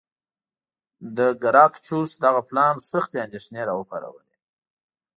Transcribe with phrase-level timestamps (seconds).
[1.17, 4.33] د ګراکچوس دغه پلان سختې اندېښنې را وپارولې.